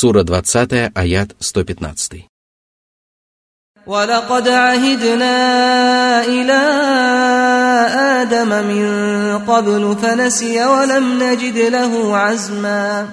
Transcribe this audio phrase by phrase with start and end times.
[0.00, 2.26] Сура 20, аят 115.
[3.86, 5.34] ولقد عهدنا
[6.24, 6.60] إلى
[8.20, 8.86] آدم من
[9.38, 13.08] قبل فنسي ولم نجد له عزما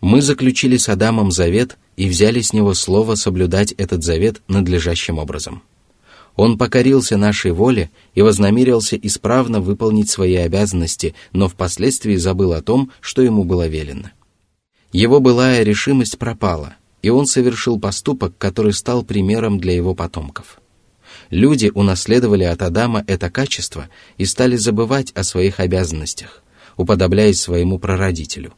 [0.00, 5.62] Мы заключили с Адамом завет и взяли с него слово соблюдать этот завет надлежащим образом.
[6.36, 12.92] Он покорился нашей воле и вознамерился исправно выполнить свои обязанности, но впоследствии забыл о том,
[13.00, 14.10] что ему было велено.
[14.91, 20.59] Его былая решимость пропала, и он совершил поступок, который стал примером для его потомков.
[21.29, 26.43] Люди унаследовали от Адама это качество и стали забывать о своих обязанностях,
[26.75, 28.53] уподобляясь своему прародителю.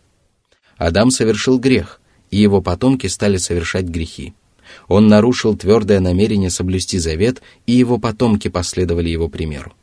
[0.78, 2.02] Адам совершил грех,
[2.32, 4.34] и его потомки стали совершать грехи.
[4.88, 9.74] Он нарушил твердое намерение соблюсти завет, и его потомки последовали его примеру.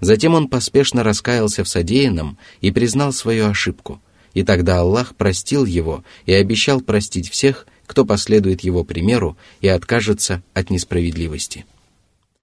[0.00, 4.02] Затем он поспешно раскаялся в содеянном и признал свою ошибку,
[4.34, 10.42] и тогда Аллах простил его и обещал простить всех, кто последует его примеру и откажется
[10.54, 11.64] от несправедливости.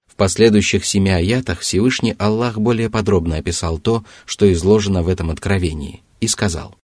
[0.08, 6.02] В последующих семи аятах Всевышний Аллах более подробно описал то, что изложено в этом откровении,
[6.22, 6.76] и сказал.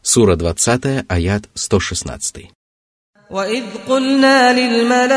[0.00, 2.50] Сура 20, аят 116.
[3.31, 5.15] وإذ قلنا للملائكة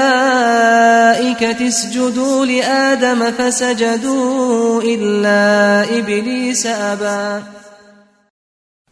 [1.69, 7.43] اسجدوا لآدم فسجدوا إلا إبليس أبى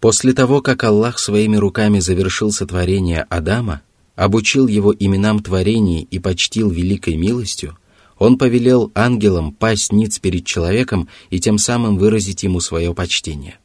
[0.00, 3.82] После того, как Аллах своими руками завершил сотворение Адама,
[4.14, 7.76] обучил его именам творений и почтил великой милостью,
[8.16, 13.58] он повелел ангелам пасть ниц перед человеком и тем самым выразить ему свое почтение.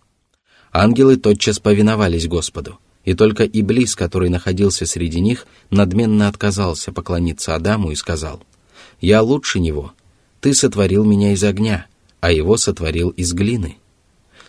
[0.72, 7.91] Ангелы тотчас повиновались Господу, и только Иблис, который находился среди них, надменно отказался поклониться Адаму
[7.91, 8.43] и сказал,
[9.01, 9.95] «Я лучше него,
[10.43, 11.87] ты сотворил меня из огня,
[12.21, 13.79] а его сотворил из глины».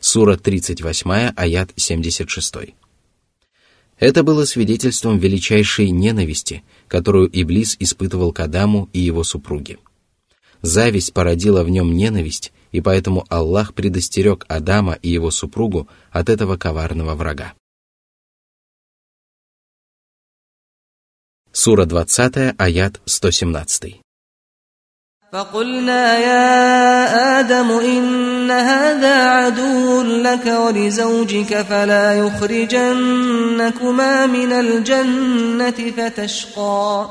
[0.02, 2.76] Сура 38, аят 76.
[3.98, 9.78] Это было свидетельством величайшей ненависти, которую Иблис испытывал к Адаму и его супруге.
[10.62, 16.58] Зависть породила в нем ненависть, и поэтому Аллах предостерег Адама и его супругу от этого
[16.58, 17.54] коварного врага.
[21.59, 24.01] Сура 20, аят 117.
[25.33, 33.47] فقلنا يا آدم إن هذا عدو لك ولزوجك فلا يخرجنكما
[34.27, 37.09] من الجنة فتشقى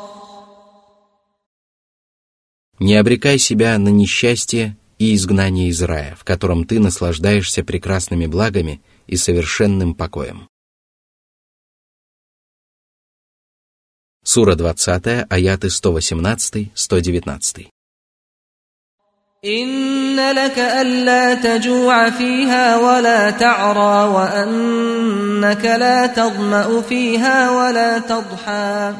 [2.80, 8.82] Не обрекай себя на несчастье и изгнание из рая, в котором ты наслаждаешься прекрасными благами
[9.08, 10.48] и совершенным покоем.
[14.28, 17.68] Сура 20, аяты 118-119.
[19.46, 28.94] إن لك ألا تجوع فيها ولا تعرى وأنك لا تظمأ فيها ولا تضحى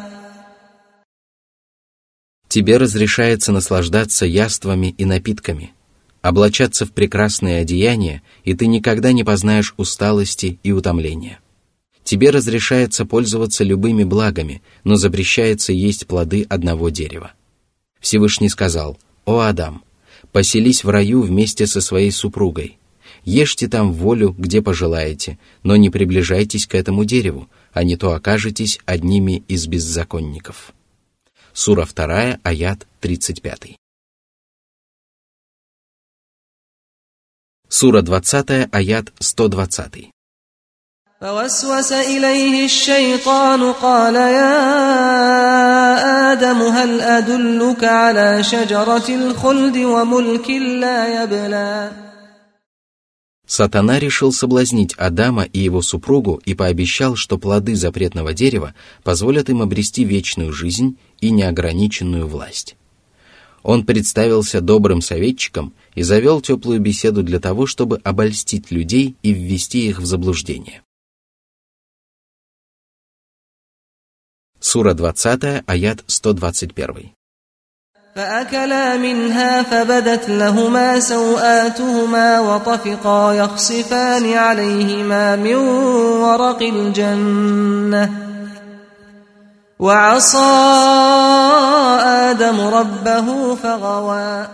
[2.50, 5.74] Тебе разрешается наслаждаться яствами и напитками,
[6.22, 11.40] облачаться в прекрасные одеяния, и ты никогда не познаешь усталости и утомления.
[12.09, 17.35] Тебе разрешается пользоваться любыми благами, но запрещается есть плоды одного дерева.
[18.01, 19.85] Всевышний сказал, «О Адам,
[20.33, 22.79] поселись в раю вместе со своей супругой.
[23.27, 28.81] Ешьте там волю, где пожелаете, но не приближайтесь к этому дереву, а не то окажетесь
[28.87, 30.73] одними из беззаконников».
[31.53, 33.77] Сура 2, аят 35.
[37.69, 40.09] Сура 20, аят 120.
[41.24, 44.56] فوسوس إليه الشيطان قال يا
[46.32, 50.50] آدم هل أدلك على شجرة الخلد وملك
[50.84, 51.92] لا يبلى
[53.46, 58.74] Сатана решил соблазнить Адама и его супругу и пообещал, что плоды запретного дерева
[59.04, 62.76] позволят им обрести вечную жизнь и неограниченную власть.
[63.62, 69.88] Он представился добрым советчиком и завел теплую беседу для того, чтобы обольстить людей и ввести
[69.88, 70.82] их в заблуждение.
[74.60, 77.14] Сура 20, аят 121.
[78.16, 88.10] فأكلا منها فبدت لهما سوآتهما وطفقا يخصفان عليهما من ورق الجنة
[89.80, 90.54] وعصى
[92.30, 94.48] آدم ربه فغوى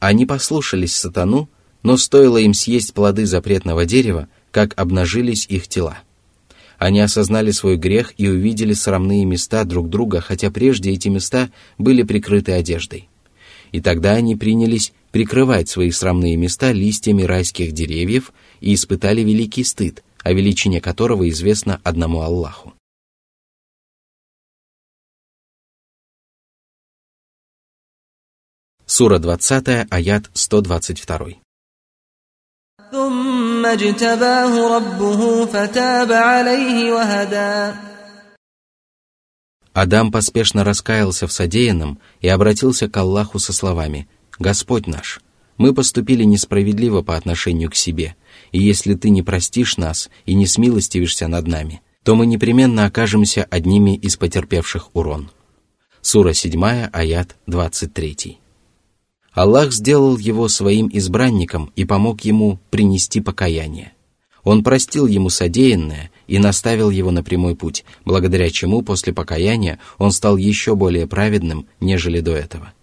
[0.00, 1.48] Они послушались сатану,
[1.82, 5.98] но стоило им съесть плоды запретного дерева, как обнажились их тела.
[6.83, 12.03] Они осознали свой грех и увидели срамные места друг друга, хотя прежде эти места были
[12.03, 13.07] прикрыты одеждой.
[13.71, 20.03] И тогда они принялись прикрывать свои срамные места листьями райских деревьев и испытали великий стыд,
[20.23, 22.73] о величине которого известно одному Аллаху.
[28.85, 31.27] Сура 20, аят 122.
[33.62, 37.72] ثم اجتباه ربه فتاب عليه وهدى
[39.74, 44.08] Адам поспешно раскаялся в содеянном и обратился к Аллаху со словами
[44.40, 45.20] «Господь наш,
[45.56, 48.16] мы поступили несправедливо по отношению к себе,
[48.50, 53.46] и если Ты не простишь нас и не смилостивишься над нами, то мы непременно окажемся
[53.48, 55.30] одними из потерпевших урон».
[56.00, 56.60] Сура 7,
[56.92, 58.40] аят 23.
[59.33, 63.93] Аллах сделал его своим избранником и помог ему принести покаяние.
[64.43, 70.11] Он простил ему содеянное и наставил его на прямой путь, благодаря чему после покаяния он
[70.11, 72.73] стал еще более праведным, нежели до этого.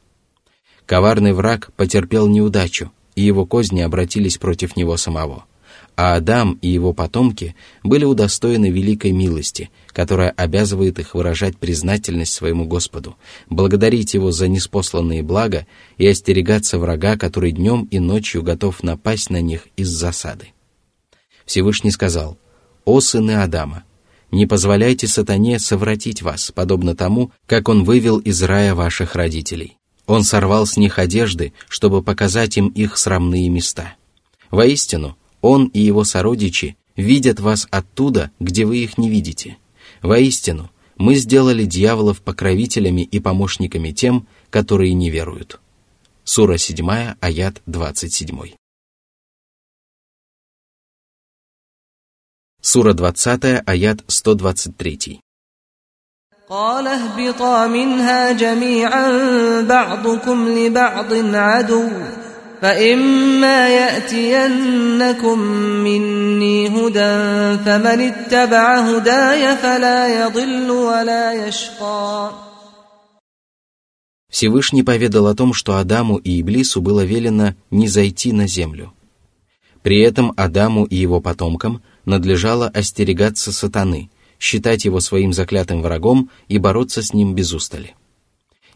[0.87, 5.45] Коварный враг потерпел неудачу, и его козни обратились против него самого.
[6.03, 12.65] А Адам и его потомки были удостоены великой милости, которая обязывает их выражать признательность своему
[12.65, 13.19] Господу,
[13.51, 15.67] благодарить Его за неспосланные блага
[15.99, 20.55] и остерегаться врага, который днем и ночью готов напасть на них из засады.
[21.45, 22.39] Всевышний сказал,
[22.87, 23.85] «О сыны Адама,
[24.31, 29.77] не позволяйте сатане совратить вас, подобно тому, как он вывел из рая ваших родителей.
[30.07, 33.97] Он сорвал с них одежды, чтобы показать им их срамные места.
[34.51, 39.58] Воистину, он и его сородичи видят вас оттуда, где вы их не видите.
[40.02, 45.60] Воистину, мы сделали дьяволов покровителями и помощниками тем, которые не веруют.
[46.24, 48.56] Сура 7, аят 27.
[52.62, 55.20] Сура 20, аят 123.
[56.50, 59.12] قال اهبطا منها جميعا
[59.62, 61.90] بعضكم لبعض عدو
[62.62, 65.40] فإما يأتينكم
[65.86, 67.14] مني هدى
[67.66, 72.32] فمن اتبع هداي فلا يضل ولا يشقى
[74.30, 78.94] Всевышний поведал о том, что Адаму и Иблису было велено не зайти на землю.
[79.82, 86.58] При этом Адаму и его потомкам надлежало остерегаться сатаны, считать его своим заклятым врагом и
[86.58, 87.96] бороться с ним без устали.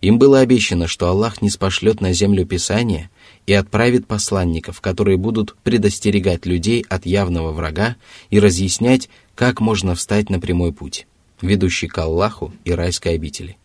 [0.02, 3.10] Им было обещано, что Аллах не спошлет на землю Писание
[3.47, 7.97] и отправит посланников, которые будут предостерегать людей от явного врага
[8.31, 11.07] и разъяснять, как можно встать на прямой путь,
[11.41, 13.57] ведущий к Аллаху и райской обители.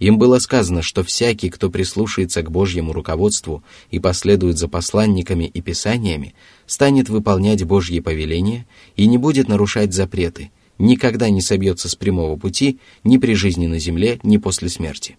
[0.00, 5.60] Им было сказано, что всякий, кто прислушается к Божьему руководству и последует за посланниками и
[5.60, 6.34] писаниями,
[6.66, 12.80] станет выполнять Божьи повеления и не будет нарушать запреты, никогда не собьется с прямого пути
[13.04, 15.18] ни при жизни на земле, ни после смерти.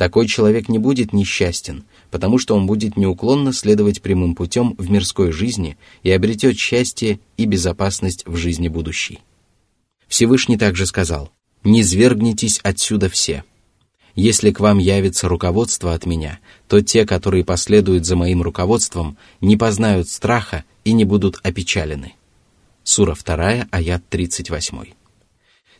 [0.00, 5.30] Такой человек не будет несчастен, потому что он будет неуклонно следовать прямым путем в мирской
[5.30, 9.18] жизни и обретет счастье и безопасность в жизни будущей.
[10.08, 11.30] Всевышний также сказал,
[11.64, 13.44] «Не свергнитесь отсюда все».
[14.14, 19.58] Если к вам явится руководство от меня, то те, которые последуют за моим руководством, не
[19.58, 22.14] познают страха и не будут опечалены.
[22.84, 24.78] Сура 2, аят 38.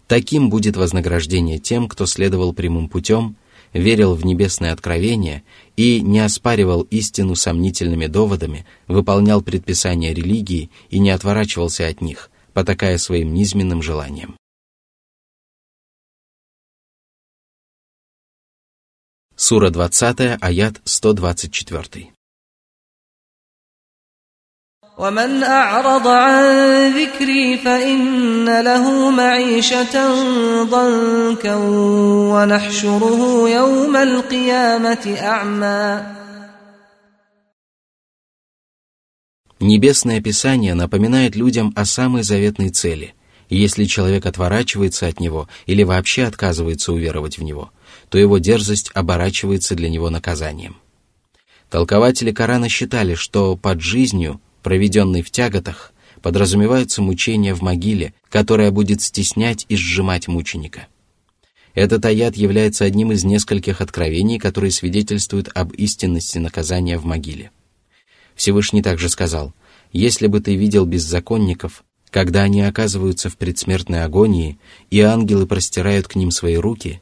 [0.07, 3.37] Таким будет вознаграждение тем, кто следовал прямым путем,
[3.73, 5.45] верил в небесное откровение
[5.77, 12.99] и не оспаривал истину сомнительными доводами, выполнял предписания религии и не отворачивался от них, потакая
[12.99, 14.37] своим низменным желаниям.
[19.37, 22.13] Сура 20, аят 124.
[25.00, 26.44] ومن أعرض عن
[26.96, 29.96] ذكري فإن له معيشة
[30.64, 31.56] ضنكا
[32.32, 36.04] ونحشره يوم القيامة أعمى
[39.60, 43.16] Небесное Писание напоминает людям о самой заветной цели,
[43.50, 48.92] и если человек отворачивается от него или вообще отказывается уверовать в него – то его дерзость
[48.94, 50.78] оборачивается для него наказанием.
[51.70, 59.01] Толкователи Корана считали, что под жизнью, проведенной в тяготах, подразумеваются мучения в могиле, которая будет
[59.01, 60.87] стеснять и сжимать мученика.
[61.75, 67.51] Этот аят является одним из нескольких откровений, которые свидетельствуют об истинности наказания в могиле.
[68.35, 69.55] Всевышний также сказал,
[69.93, 74.59] «Если бы ты видел беззаконников, когда они оказываются в предсмертной агонии,
[74.91, 77.01] и ангелы простирают к ним свои руки,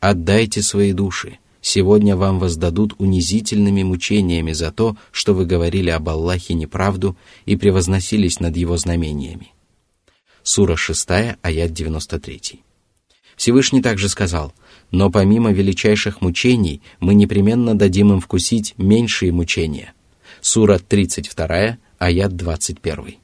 [0.00, 6.54] Отдайте свои души, сегодня вам воздадут унизительными мучениями за то, что вы говорили об Аллахе
[6.54, 9.52] неправду и превозносились над его знамениями.
[10.44, 11.08] Сура 6,
[11.42, 12.62] аят 93.
[13.36, 14.54] Всевышний также сказал,
[14.92, 19.92] но помимо величайших мучений мы непременно дадим им вкусить меньшие мучения.
[20.40, 23.16] Сура 32, аят 21.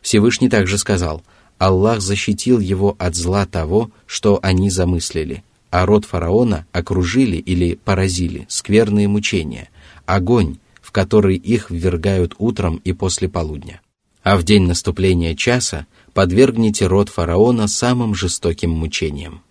[0.00, 1.24] Всевышний также сказал,
[1.58, 8.46] Аллах защитил его от зла того, что они замыслили, а род фараона окружили или поразили
[8.48, 9.70] скверные мучения,
[10.06, 13.80] огонь, в который их ввергают утром и после полудня.
[14.22, 19.42] А в день наступления часа подвергните род фараона самым жестоким мучениям.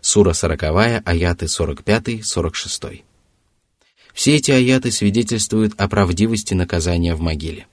[0.00, 0.62] Сура 40,
[1.04, 3.02] аяты 45-46.
[4.12, 7.66] Все эти аяты свидетельствуют о правдивости наказания в могиле.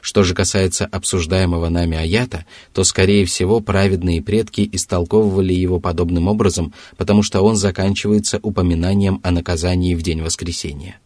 [0.00, 6.72] Что же касается обсуждаемого нами аята, то, скорее всего, праведные предки истолковывали его подобным образом,
[6.96, 10.98] потому что он заканчивается упоминанием о наказании в день воскресения.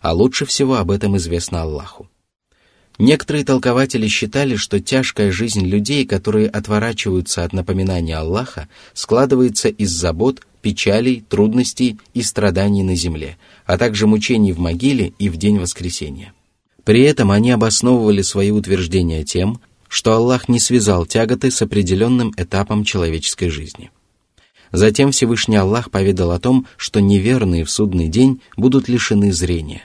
[0.00, 2.08] А лучше всего об этом известно Аллаху.
[2.98, 10.42] Некоторые толкователи считали, что тяжкая жизнь людей, которые отворачиваются от напоминания Аллаха, складывается из забот,
[10.62, 16.32] печалей, трудностей и страданий на земле, а также мучений в могиле и в день воскресения.
[16.88, 22.82] При этом они обосновывали свои утверждения тем, что Аллах не связал тяготы с определенным этапом
[22.82, 23.90] человеческой жизни.
[24.72, 29.82] Затем Всевышний Аллах поведал о том, что неверные в судный день будут лишены зрения.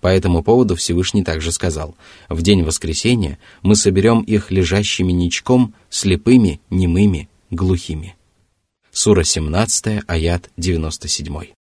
[0.00, 1.94] По этому поводу Всевышний также сказал,
[2.28, 8.16] «В день воскресения мы соберем их лежащими ничком, слепыми, немыми, глухими».
[8.90, 11.54] Сура 17, аят 97.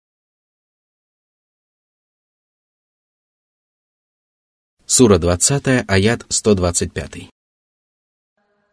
[4.92, 7.30] Сура 20, аят 125.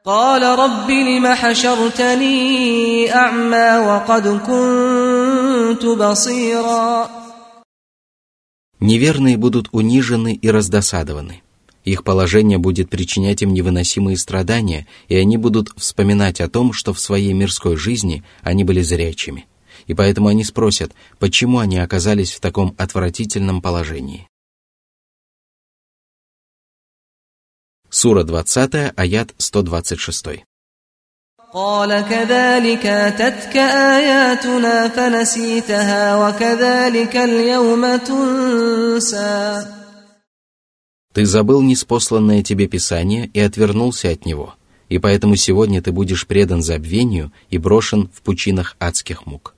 [0.04, 7.08] قال رب لم حشرتني أعمى وقد كنت بصيراً
[8.80, 11.42] Неверные будут унижены и раздосадованы.
[11.84, 17.00] Их положение будет причинять им невыносимые страдания, и они будут вспоминать о том, что в
[17.00, 19.46] своей мирской жизни они были зрячими.
[19.88, 24.27] И поэтому они спросят, почему они оказались в таком отвратительном положении.
[27.90, 30.44] Сура 20, аят 126.
[31.54, 39.66] قال كذلك أتتك آياتنا فنسيتها وكذلك اليوم تنسى
[41.12, 44.54] Ты забыл неспосланное тебе Писание и отвернулся от него,
[44.88, 49.54] и поэтому сегодня ты будешь предан забвению и брошен в пучинах адских мук.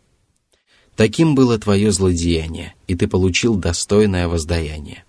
[0.97, 5.05] Таким было твое злодеяние, и ты получил достойное воздаяние.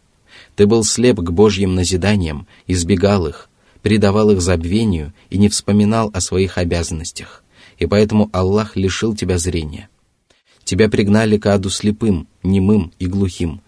[0.57, 3.49] Ты был слеп к Божьим назиданиям, избегал их,
[3.81, 7.43] предавал их забвению и не вспоминал о своих обязанностях,
[7.79, 9.89] и поэтому Аллах лишил тебя зрения.
[10.65, 13.63] Тебя пригнали к аду слепым, немым и глухим,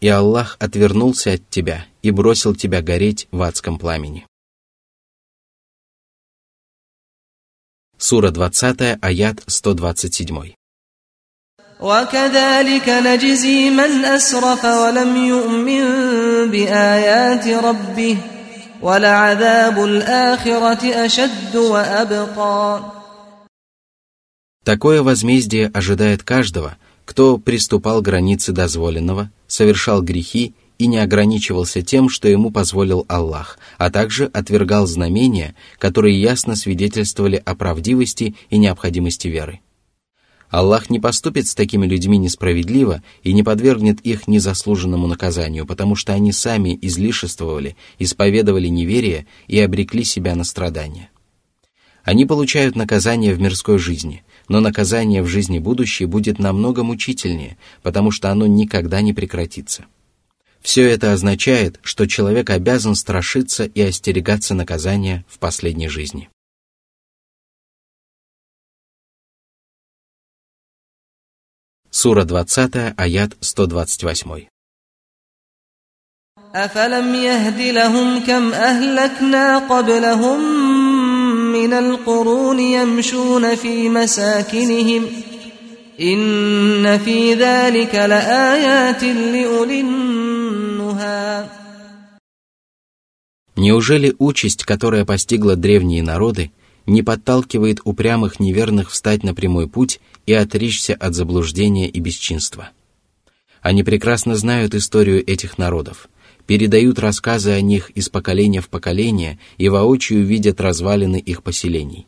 [0.00, 4.26] и Аллах отвернулся от тебя и бросил тебя гореть в адском пламени.
[7.98, 10.54] Сура 20, аят 127.
[11.85, 15.85] وكذلك نجزي من أسرف ولم يؤمن
[16.51, 18.17] بآيات ربه
[18.81, 22.81] ولعذاب الآخرة أشد وأبقى
[24.63, 26.75] Такое возмездие ожидает каждого,
[27.05, 33.59] кто приступал к границе дозволенного, совершал грехи и не ограничивался тем, что ему позволил Аллах,
[33.77, 39.59] а также отвергал знамения, которые ясно свидетельствовали о правдивости и необходимости веры.
[40.50, 46.12] Аллах не поступит с такими людьми несправедливо и не подвергнет их незаслуженному наказанию, потому что
[46.12, 51.10] они сами излишествовали, исповедовали неверие и обрекли себя на страдания.
[52.02, 58.10] Они получают наказание в мирской жизни, но наказание в жизни будущей будет намного мучительнее, потому
[58.10, 59.84] что оно никогда не прекратится.
[60.60, 66.28] Все это означает, что человек обязан страшиться и остерегаться наказания в последней жизни.
[71.91, 74.47] Сура 20, аят 128.
[76.55, 80.39] أفلم يهد لهم كم أهلكنا قبلهم
[81.51, 85.03] من القرون يمشون في مساكنهم
[86.01, 91.45] إن في ذلك لآيات لأولي النهى
[93.57, 96.51] Неужели участь, которая постигла древние народы,
[96.85, 102.70] не подталкивает упрямых неверных встать на прямой путь и отречься от заблуждения и бесчинства.
[103.60, 106.08] Они прекрасно знают историю этих народов,
[106.46, 112.06] передают рассказы о них из поколения в поколение и воочию видят развалины их поселений.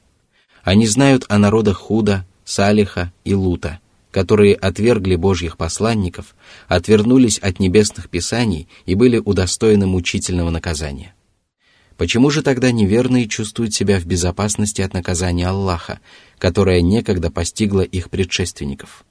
[0.63, 6.35] Они знают о народах Худа, Салиха и Лута, которые отвергли Божьих посланников,
[6.69, 11.15] отвернулись от небесных писаний и были удостоены мучительного наказания–
[12.03, 16.01] Почему же тогда неверные чувствуют себя в безопасности от наказания Аллаха,
[16.43, 19.05] которое некогда постигло их предшественников?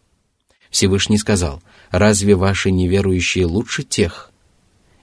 [0.70, 4.32] Всевышний сказал, «Разве ваши неверующие лучше тех?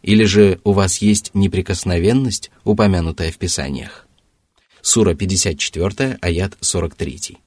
[0.02, 4.06] Или же у вас есть неприкосновенность, упомянутая в Писаниях?»
[4.82, 7.38] Сура 54, аят 43.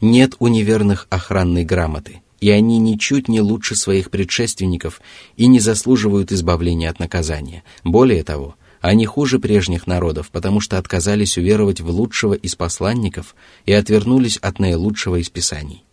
[0.00, 5.00] Нет у неверных охранной грамоты, и они ничуть не лучше своих предшественников
[5.36, 7.64] и не заслуживают избавления от наказания.
[7.82, 8.54] Более того,
[8.84, 14.58] они хуже прежних народов, потому что отказались уверовать в лучшего из посланников и отвернулись от
[14.58, 15.84] наилучшего из писаний.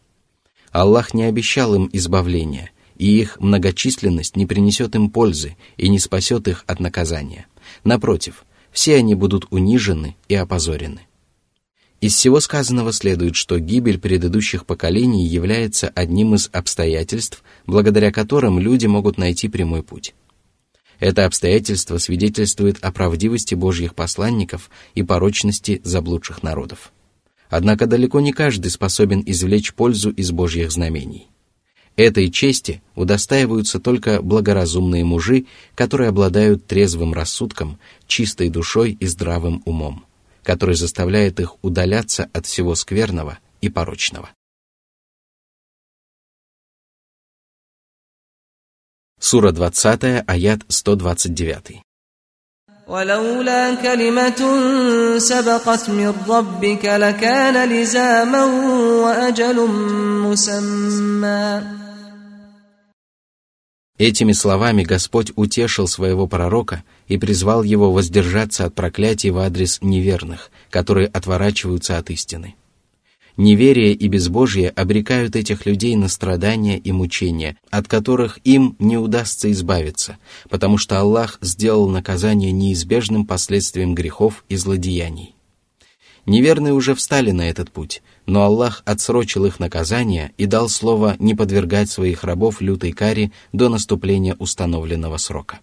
[0.74, 6.50] Аллах не обещал им избавления, и их многочисленность не принесет им пользы и не спасет
[6.50, 7.48] их от наказания.
[7.86, 8.44] Напротив,
[8.74, 11.08] все они будут унижены и опозорены.
[12.02, 18.88] Из всего сказанного следует, что гибель предыдущих поколений является одним из обстоятельств, благодаря которым люди
[18.88, 20.14] могут найти прямой путь.
[21.02, 26.94] Это обстоятельство свидетельствует о правдивости Божьих посланников и порочности заблудших народов.
[27.50, 31.28] Однако далеко не каждый способен извлечь пользу из Божьих знамений.
[31.98, 40.06] Этой чести удостаиваются только благоразумные мужи, которые обладают трезвым рассудком, чистой душой и здравым умом
[40.44, 44.30] который заставляет их удаляться от всего скверного и порочного.
[49.21, 51.83] Сура 20, аят 129.
[52.89, 54.41] ولولا كلمة
[55.19, 58.45] سبقت من ربك لكان لزاما
[59.05, 59.69] وأجل
[60.23, 61.63] مسمى
[63.99, 70.51] Этими словами Господь утешил своего пророка и призвал его воздержаться от проклятий в адрес неверных,
[70.71, 72.57] которые отворачиваются от истины.
[73.42, 79.52] Неверие и безбожие обрекают этих людей на страдания и мучения, от которых им не удастся
[79.52, 80.20] избавиться,
[80.52, 85.34] потому что Аллах сделал наказание неизбежным последствием грехов и злодеяний.
[86.28, 91.34] Неверные уже встали на этот путь, но Аллах отсрочил их наказание и дал слово не
[91.34, 95.62] подвергать своих рабов лютой каре до наступления установленного срока.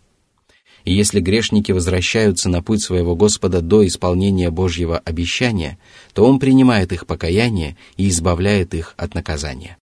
[0.88, 5.78] И если грешники возвращаются на путь своего Господа до исполнения Божьего обещания,
[6.14, 9.78] то Он принимает их покаяние и избавляет их от наказания.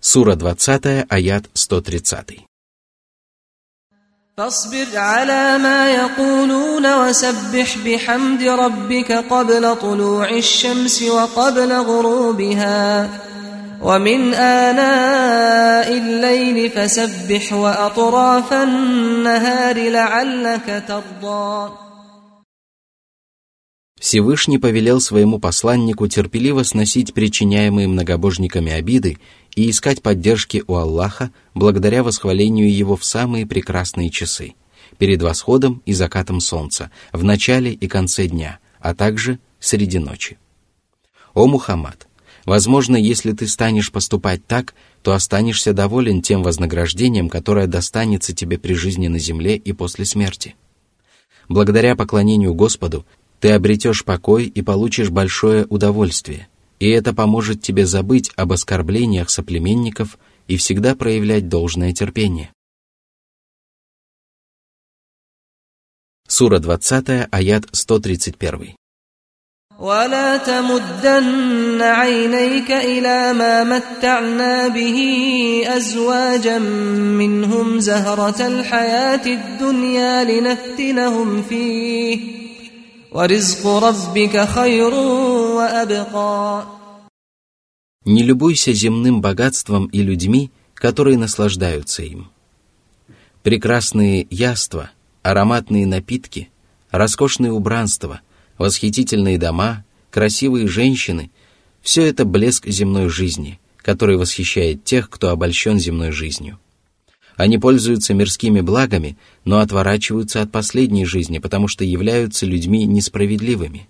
[0.00, 2.46] Сура 20, аят 130.
[4.36, 13.10] فاصبر على ما يقولون وسبح بحمد ربك قبل طلوع الشمس وقبل غروبها
[13.82, 21.72] ومن آناء الليل فسبح وأطراف النهار لعلك ترضى
[24.02, 29.18] Всевышний повелел своему посланнику терпеливо сносить причиняемые многобожниками обиды
[29.54, 34.54] и искать поддержки у Аллаха благодаря восхвалению Его в самые прекрасные часы,
[34.98, 40.36] перед восходом и закатом солнца, в начале и конце дня, а также среди ночи.
[41.32, 42.05] О Мухаммад,
[42.47, 48.73] Возможно, если ты станешь поступать так, то останешься доволен тем вознаграждением, которое достанется тебе при
[48.73, 50.55] жизни на земле и после смерти.
[51.47, 53.05] Благодаря поклонению Господу
[53.39, 56.47] ты обретешь покой и получишь большое удовольствие–
[56.79, 62.51] и это поможет тебе забыть об оскорблениях соплеменников и всегда проявлять должное терпение.
[66.27, 68.75] Сура 20, аят 131.
[69.82, 74.98] ولا تمدن عينيك إلى ما متعنا به
[75.66, 76.58] أزواجا
[77.18, 82.42] منهم زهرة الحياة الدنيا لنفتنهم فيه
[88.06, 92.30] Не любуйся земным богатством и людьми, которые наслаждаются им.
[93.42, 96.48] Прекрасные яства, ароматные напитки,
[96.90, 98.22] роскошные убранства,
[98.57, 101.31] восхитительные дома, красивые женщины–
[101.81, 106.59] все это блеск земной жизни, который восхищает тех, кто обольщен земной жизнью–
[107.37, 109.15] они пользуются мирскими благами,
[109.45, 113.87] но отворачиваются от последней жизни, потому что являются людьми несправедливыми.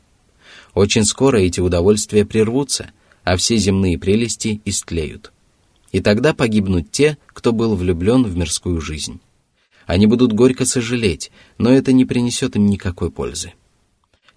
[0.73, 2.91] Очень скоро эти удовольствия прервутся,
[3.23, 5.31] а все земные прелести истлеют.
[5.93, 9.21] И тогда погибнут те, кто был влюблен в мирскую жизнь.
[9.85, 13.53] Они будут горько сожалеть, но это не принесет им никакой пользы.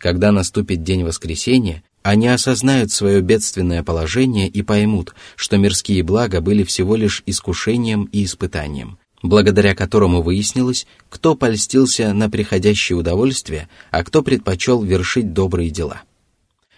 [0.01, 6.65] Когда наступит день воскресения, они осознают свое бедственное положение и поймут, что мирские блага были
[6.65, 14.23] всего лишь искушением и испытанием, благодаря которому выяснилось, кто польстился на приходящее удовольствие, а кто
[14.23, 16.01] предпочел вершить добрые дела.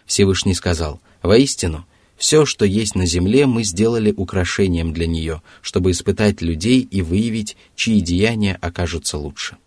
[0.04, 6.42] Всевышний сказал, «Воистину, все, что есть на земле, мы сделали украшением для нее, чтобы испытать
[6.42, 9.58] людей и выявить, чьи деяния окажутся лучше.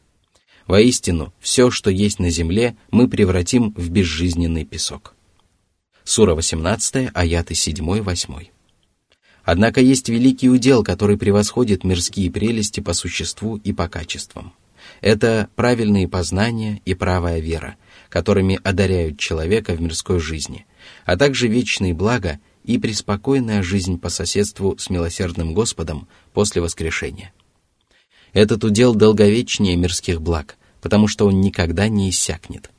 [0.67, 5.13] Воистину, все, что есть на земле, мы превратим в безжизненный песок.
[6.03, 8.47] Сура 18, аяты 7-8.
[9.43, 14.53] Однако есть великий удел, который превосходит мирские прелести по существу и по качествам.
[15.01, 17.75] Это правильные познания и правая вера,
[18.09, 20.65] которыми одаряют человека в мирской жизни,
[21.05, 27.33] а также вечные блага и преспокойная жизнь по соседству с милосердным Господом после воскрешения.
[28.35, 32.69] Этот удел долговечнее мирских благ, потому что он никогда не иссякнет.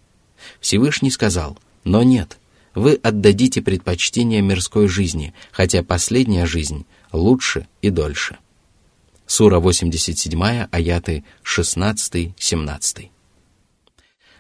[0.61, 2.37] Всевышний сказал, но нет,
[2.75, 8.37] вы отдадите предпочтение мирской жизни, хотя последняя жизнь лучше и дольше.
[9.27, 13.09] Сура 87, аяты 16-17.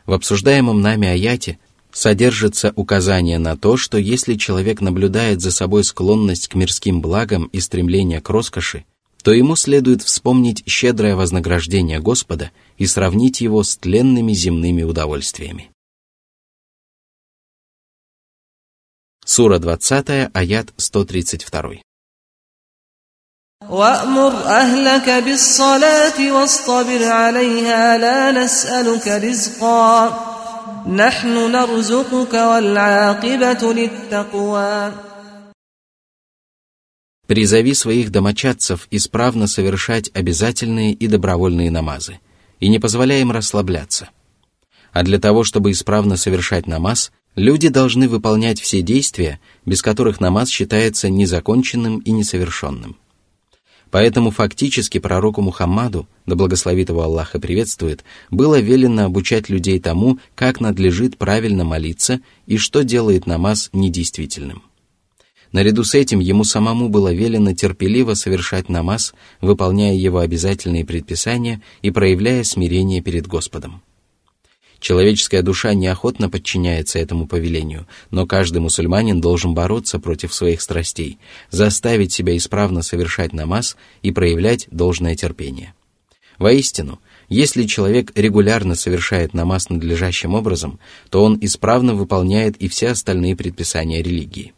[0.04, 1.58] В обсуждаемом нами аяте
[1.92, 7.60] содержится указание на то, что если человек наблюдает за собой склонность к мирским благам и
[7.60, 8.84] стремление к роскоши,
[9.25, 15.71] то ему следует вспомнить щедрое вознаграждение Господа и сравнить его с тленными земными удовольствиями.
[19.23, 21.81] Сура 20, аят 132.
[23.69, 30.09] وأمر أهلك بالصلاة واصطبر عليها لا نسألك رزقا
[30.87, 34.91] نحن نرزقك والعاقبة للتقوى
[37.26, 42.20] Призови своих домочадцев исправно совершать обязательные и добровольные намазы,
[42.60, 44.10] и не позволяй им расслабляться.
[44.92, 50.50] А для того, чтобы исправно совершать намаз, люди должны выполнять все действия, без которых намаз
[50.50, 52.96] считается незаконченным и несовершенным.
[53.90, 60.18] Поэтому фактически пророку Мухаммаду, да благословит его Аллах и приветствует, было велено обучать людей тому,
[60.36, 64.62] как надлежит правильно молиться и что делает намаз недействительным.
[65.56, 71.90] Наряду с этим ему самому было велено терпеливо совершать намаз, выполняя его обязательные предписания и
[71.90, 73.80] проявляя смирение перед Господом.
[74.80, 81.18] Человеческая душа неохотно подчиняется этому повелению, но каждый мусульманин должен бороться против своих страстей,
[81.50, 85.72] заставить себя исправно совершать намаз и проявлять должное терпение.
[86.38, 93.36] Воистину, если человек регулярно совершает намаз надлежащим образом, то он исправно выполняет и все остальные
[93.36, 94.52] предписания религии.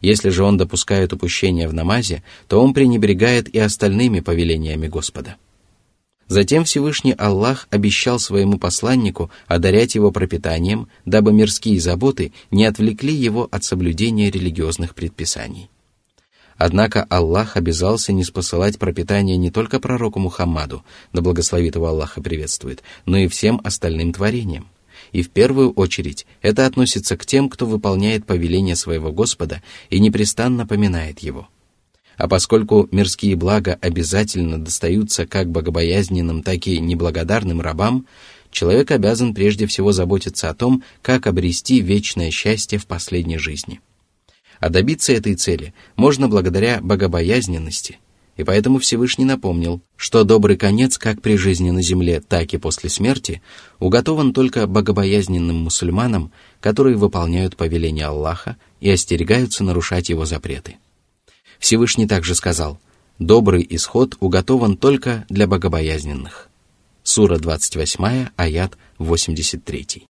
[0.00, 5.36] Если же он допускает упущения в намазе, то он пренебрегает и остальными повелениями Господа.
[6.26, 13.48] Затем Всевышний Аллах обещал своему посланнику одарять его пропитанием, дабы мирские заботы не отвлекли его
[13.50, 15.70] от соблюдения религиозных предписаний.
[16.56, 22.22] Однако Аллах обязался не спосылать пропитание не только пророку Мухаммаду, да благословит его Аллах и
[22.22, 24.68] приветствует, но и всем остальным творениям.
[25.12, 30.66] И в первую очередь это относится к тем, кто выполняет повеление своего Господа и непрестанно
[30.66, 31.48] поминает его–
[32.20, 38.06] а поскольку мирские блага обязательно достаются как богобоязненным, так и неблагодарным рабам,
[38.50, 43.80] человек обязан прежде всего заботиться о том, как обрести вечное счастье в последней жизни.
[44.58, 47.98] А добиться этой цели можно благодаря богобоязненности,
[48.40, 52.88] и поэтому Всевышний напомнил, что добрый конец как при жизни на земле, так и после
[52.88, 53.42] смерти
[53.78, 60.78] уготован только богобоязненным мусульманам, которые выполняют повеления Аллаха и остерегаются нарушать его запреты.
[61.58, 62.80] Всевышний также сказал,
[63.18, 66.48] «Добрый исход уготован только для богобоязненных».
[67.02, 70.06] Сура 28, аят 83.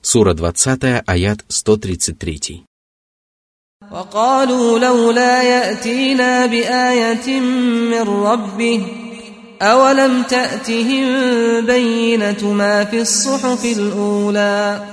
[0.00, 2.64] Сура 20, аят 133.
[3.91, 7.39] وقالوا لولا يأتينا بآية
[7.91, 8.85] من ربه
[9.61, 11.05] أولم تأتهم
[11.65, 14.87] بينة ما في الصحف الأولى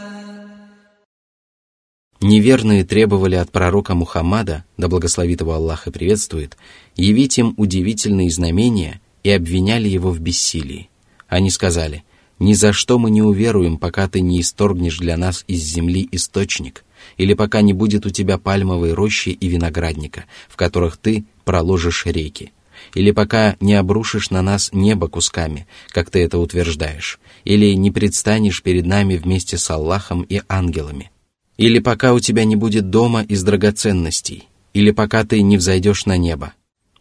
[2.20, 6.56] Неверные требовали от пророка Мухаммада, да благословит его Аллах и приветствует,
[6.96, 10.90] явить им удивительные знамения и обвиняли его в бессилии.
[11.28, 12.02] Они сказали,
[12.40, 16.84] «Ни за что мы не уверуем, пока ты не исторгнешь для нас из земли источник,
[17.17, 22.51] или пока не будет у тебя пальмовой рощи и виноградника, в которых ты проложишь реки,
[22.93, 28.61] или пока не обрушишь на нас небо кусками, как ты это утверждаешь, или не предстанешь
[28.61, 31.11] перед нами вместе с Аллахом и ангелами,
[31.57, 36.17] или пока у тебя не будет дома из драгоценностей, или пока ты не взойдешь на
[36.17, 36.53] небо.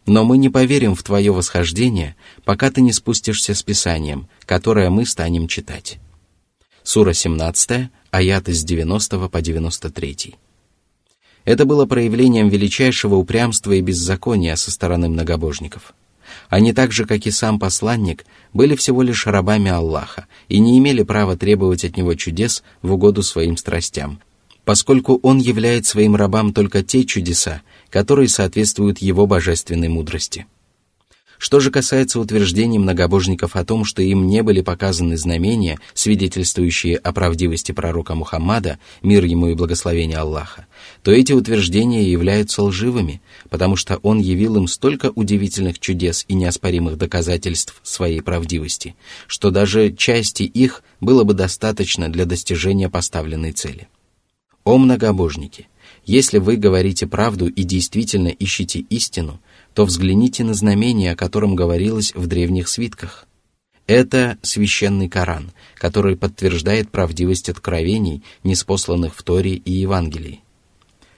[0.05, 5.05] Но мы не поверим в твое восхождение, пока ты не спустишься с Писанием, которое мы
[5.05, 5.97] станем читать.
[6.83, 10.35] Сура 17, аяты с 90 по 93.
[11.45, 15.95] Это было проявлением величайшего упрямства и беззакония со стороны многобожников.
[16.47, 21.01] Они так же, как и сам посланник, были всего лишь рабами Аллаха и не имели
[21.01, 24.19] права требовать от него чудес в угоду своим страстям,
[24.63, 30.45] поскольку он являет своим рабам только те чудеса, которые соответствуют его божественной мудрости.
[31.43, 37.11] Что же касается утверждений многобожников о том, что им не были показаны знамения, свидетельствующие о
[37.11, 40.67] правдивости пророка Мухаммада, мир ему и благословение Аллаха,
[41.03, 46.97] то эти утверждения являются лживыми, потому что он явил им столько удивительных чудес и неоспоримых
[46.97, 48.95] доказательств своей правдивости,
[49.27, 53.89] что даже части их было бы достаточно для достижения поставленной цели.
[54.63, 55.67] О многобожники!
[56.05, 59.41] Если вы говорите правду и действительно ищете истину–
[59.73, 63.25] то взгляните на знамение, о котором говорилось в древних свитках.
[63.85, 70.41] Это священный Коран, который подтверждает правдивость откровений, неспосланных в Торе и Евангелии.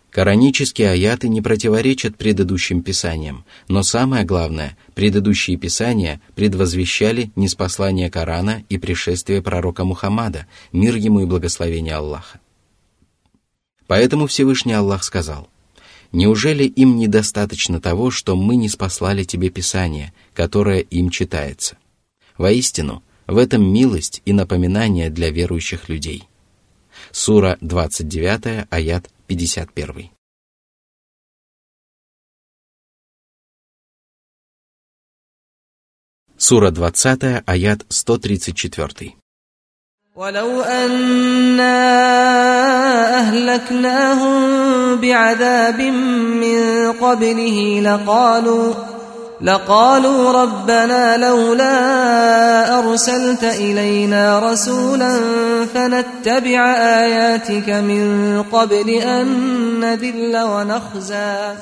[0.10, 8.78] Коранические аяты не противоречат предыдущим писаниям, но самое главное, предыдущие писания предвозвещали неспослание Корана и
[8.78, 12.40] пришествие пророка Мухаммада, мир ему и благословение Аллаха.
[13.88, 15.50] Поэтому Всевышний Аллах сказал–
[16.16, 21.78] Неужели им недостаточно того, что мы не спаслали тебе Писание, которое им читается?
[22.38, 26.24] Воистину, в этом милость и напоминание для верующих людей.
[27.12, 30.10] Сура 29, аят 51.
[36.38, 39.16] Сура 20, аят 134.
[40.21, 41.79] ولو أنا
[43.19, 44.41] أهلكناهم
[44.97, 48.75] بعذاب من قبله لقالوا
[49.41, 51.75] لقالوا ربنا لولا
[52.79, 55.21] أرسلت إلينا رسولا
[55.75, 59.27] فنتبع آياتك من قبل أن
[59.81, 61.55] نذل ونخزى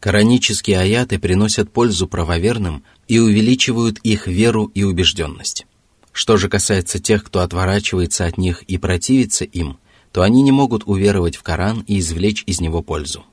[0.00, 5.64] Коранические аяты приносят пользу правоверным и увеличивают их веру и убежденность.
[6.11, 9.77] Что же касается тех, кто отворачивается от них и противится им,
[10.11, 13.25] то они не могут уверовать в Коран и извлечь из него пользу.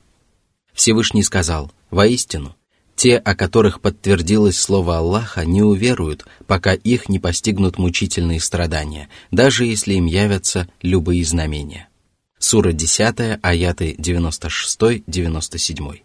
[0.73, 2.55] Всевышний сказал, «Воистину,
[2.95, 9.65] те, о которых подтвердилось слово Аллаха, не уверуют, пока их не постигнут мучительные страдания, даже
[9.65, 11.89] если им явятся любые знамения».
[12.39, 16.01] Сура 10, аяты 96-97.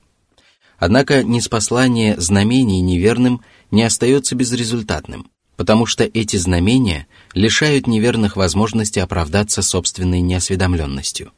[0.79, 9.62] Однако неспослание знамений неверным не остается безрезультатным потому что эти знамения лишают неверных возможности оправдаться
[9.62, 11.34] собственной неосведомленностью.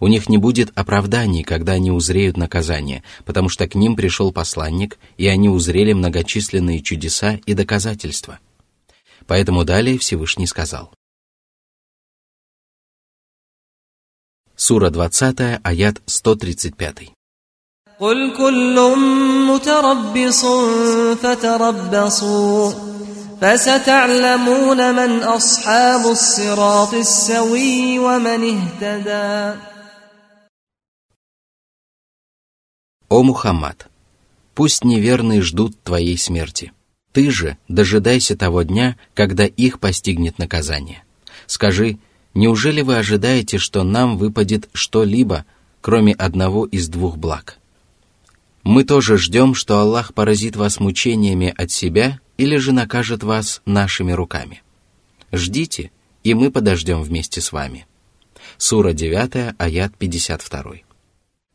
[0.00, 4.98] У них не будет оправданий, когда они узреют наказание, потому что к ним пришел посланник,
[5.18, 8.38] и они узрели многочисленные чудеса и доказательства.
[9.26, 10.90] Поэтому далее Всевышний сказал.
[14.56, 17.12] Сура 20, аят 135.
[18.00, 18.76] قل كل
[19.48, 20.44] متربص
[21.22, 22.72] فتربصوا
[23.40, 29.60] فستعلمون من أصحاب الصراط السوي ومن اهتدى
[33.08, 33.88] О Мухаммад,
[34.54, 36.72] пусть неверные ждут твоей смерти.
[37.12, 41.02] Ты же дожидайся того дня, когда их постигнет наказание.
[41.46, 41.98] Скажи,
[42.34, 45.44] неужели вы ожидаете, что нам выпадет что-либо,
[45.80, 47.58] кроме одного из двух благ?
[48.65, 54.11] мы тоже ждем, что Аллах поразит вас мучениями от себя или же накажет вас нашими
[54.11, 54.63] руками.
[55.31, 55.91] Ждите,
[56.23, 57.85] и мы подождем вместе с вами.
[58.57, 60.63] Сура 9, аят 52.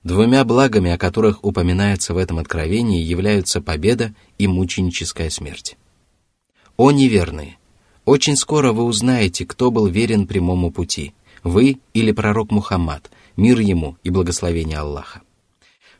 [0.05, 5.77] Двумя благами, о которых упоминается в этом откровении, являются победа и мученическая смерть.
[6.77, 7.59] О неверные!
[8.05, 13.97] Очень скоро вы узнаете, кто был верен прямому пути, вы или пророк Мухаммад, мир ему
[14.05, 15.23] и благословение Аллаха.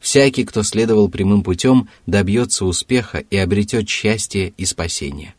[0.01, 5.35] Всякий, кто следовал прямым путем, добьется успеха и обретет счастье и спасение.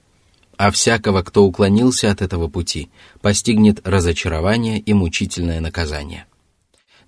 [0.56, 2.90] А всякого, кто уклонился от этого пути,
[3.22, 6.28] постигнет разочарование и мучительное наказание.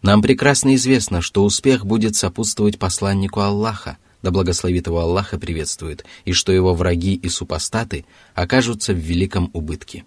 [0.01, 6.33] Нам прекрасно известно, что успех будет сопутствовать посланнику Аллаха, да благословит его Аллаха приветствует, и
[6.33, 10.05] что его враги и супостаты окажутся в великом убытке.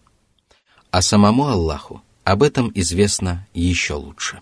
[0.90, 4.40] А самому Аллаху об этом известно еще лучше.